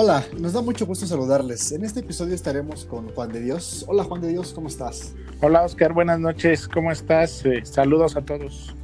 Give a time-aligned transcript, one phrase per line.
[0.00, 1.72] Hola, nos da mucho gusto saludarles.
[1.72, 3.84] En este episodio estaremos con Juan de Dios.
[3.88, 5.12] Hola Juan de Dios, ¿cómo estás?
[5.40, 7.44] Hola Oscar, buenas noches, ¿cómo estás?
[7.44, 8.76] Eh, saludos a todos.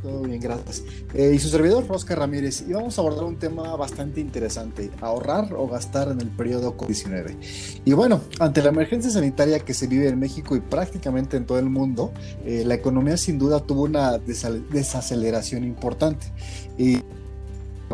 [0.00, 0.84] Todo bien, gracias.
[1.12, 5.52] Eh, y su servidor, Oscar Ramírez, y vamos a abordar un tema bastante interesante, ahorrar
[5.54, 7.82] o gastar en el periodo COVID-19.
[7.84, 11.58] Y bueno, ante la emergencia sanitaria que se vive en México y prácticamente en todo
[11.58, 12.12] el mundo,
[12.44, 16.28] eh, la economía sin duda tuvo una desaceleración importante.
[16.78, 17.02] Y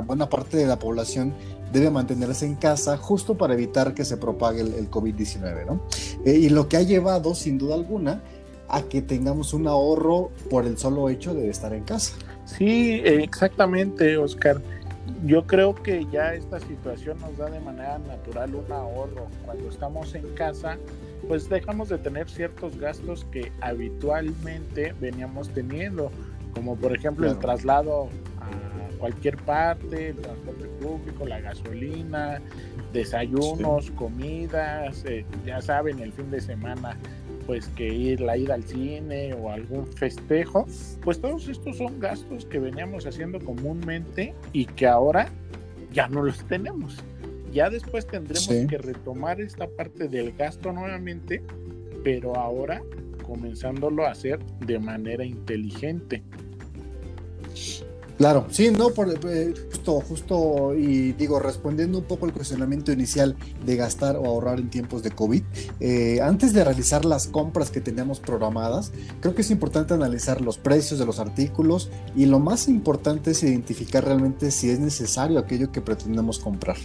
[0.01, 1.35] buena parte de la población
[1.73, 5.81] debe mantenerse en casa justo para evitar que se propague el, COVID-19, ¿no?
[6.25, 8.23] Eh, y lo que ha llevado, sin duda alguna,
[8.69, 12.15] a que tengamos un ahorro por el solo hecho de estar en casa.
[12.45, 14.61] Sí, exactamente, Oscar.
[15.25, 19.27] Yo creo que ya esta situación nos da de manera natural un ahorro.
[19.45, 20.79] Cuando estamos en casa,
[21.29, 26.11] pues dejamos de tener ciertos gastos que habitualmente veníamos teniendo,
[26.55, 28.09] como por ejemplo el traslado
[29.03, 32.41] cualquier parte, el transporte público, la gasolina,
[32.93, 36.97] desayunos, comidas, eh, ya saben, el fin de semana,
[37.45, 40.69] pues que ir, la ida al cine o algún festejo,
[41.03, 45.27] pues todos estos son gastos que veníamos haciendo comúnmente y que ahora
[45.93, 47.03] ya no los tenemos.
[47.53, 51.43] Ya después tendremos que retomar esta parte del gasto nuevamente,
[52.05, 52.81] pero ahora
[53.25, 56.23] comenzándolo a hacer de manera inteligente.
[58.23, 63.35] Claro, sí, no, eh, justo, justo, y digo, respondiendo un poco al cuestionamiento inicial
[63.67, 65.43] de gastar o ahorrar en tiempos de COVID,
[65.81, 70.57] eh, antes de realizar las compras que teníamos programadas, creo que es importante analizar los
[70.57, 75.73] precios de los artículos y lo más importante es identificar realmente si es necesario aquello
[75.73, 76.77] que pretendemos comprar.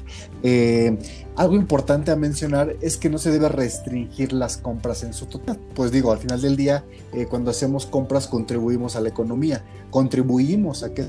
[0.41, 0.97] Eh,
[1.35, 5.59] algo importante a mencionar es que no se debe restringir las compras en su total.
[5.75, 6.83] Pues digo, al final del día,
[7.29, 11.05] cuando hacemos compras contribuimos a la economía, contribuimos a que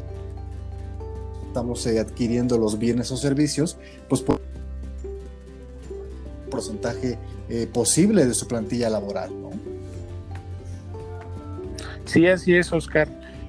[1.48, 4.40] estamos eh, adquiriendo los bienes o servicios, pues por
[6.50, 9.50] porcentaje eh, posible de su plantilla laboral, ¿no?
[12.04, 13.08] Sí, así es, Oscar.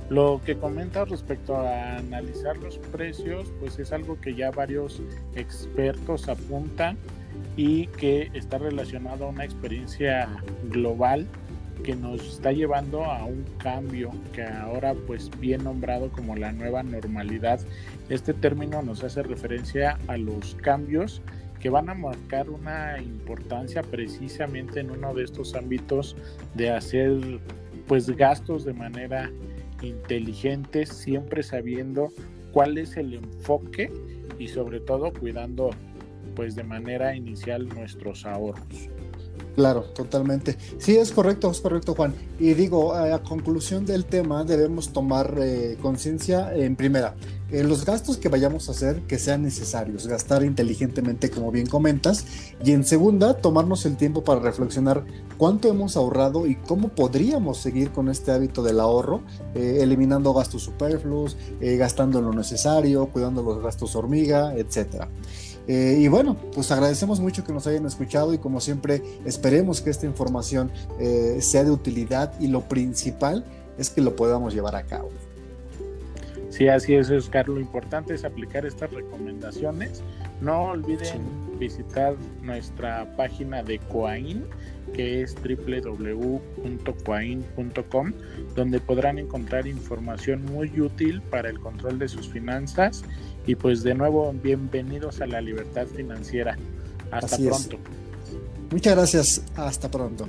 [0.10, 5.02] Lo que comenta respecto a analizar los precios, pues es algo que ya varios
[5.36, 6.98] expertos apuntan
[7.56, 10.28] y que está relacionado a una experiencia
[10.70, 11.28] global
[11.84, 16.84] que nos está llevando a un cambio que ahora pues bien nombrado como la nueva
[16.84, 17.60] normalidad.
[18.10, 21.22] Este término nos hace referencia a los cambios
[21.60, 26.16] que van a marcar una importancia precisamente en uno de estos ámbitos
[26.56, 27.40] de hacer
[27.88, 29.30] pues gastos de manera
[29.82, 32.10] inteligente, siempre sabiendo
[32.52, 33.92] cuál es el enfoque
[34.38, 35.72] y sobre todo cuidando
[36.36, 38.90] pues de manera inicial nuestros ahorros.
[39.60, 40.56] Claro, totalmente.
[40.78, 42.16] Sí, es correcto, es correcto, Juan.
[42.40, 47.16] Y digo, a conclusión del tema, debemos tomar eh, conciencia en primera,
[47.52, 52.26] en los gastos que vayamos a hacer que sean necesarios, gastar inteligentemente, como bien comentas.
[52.64, 55.04] Y en segunda, tomarnos el tiempo para reflexionar
[55.38, 59.24] cuánto hemos ahorrado y cómo podríamos seguir con este hábito del ahorro,
[59.56, 65.10] eh, eliminando gastos superfluos, eh, gastando lo necesario, cuidando los gastos hormiga, etcétera.
[65.68, 69.90] Eh, y bueno, pues agradecemos mucho que nos hayan escuchado y como siempre esperemos que
[69.90, 73.46] esta información eh, sea de utilidad y lo principal
[73.78, 75.10] es que lo podamos llevar a cabo.
[76.50, 77.48] Sí, así es, Oscar.
[77.48, 80.02] Lo importante es aplicar estas recomendaciones.
[80.42, 81.22] No olviden
[81.60, 84.46] visitar nuestra página de Coain,
[84.94, 86.54] que es www.coain.com,
[88.56, 93.04] donde podrán encontrar información muy útil para el control de sus finanzas
[93.46, 96.58] y pues de nuevo, bienvenidos a la libertad financiera.
[97.12, 97.78] Hasta pronto.
[98.72, 99.44] Muchas gracias.
[99.56, 100.28] Hasta pronto.